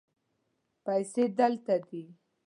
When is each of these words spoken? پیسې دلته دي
پیسې 0.85 1.23
دلته 1.39 1.75
دي 1.89 2.03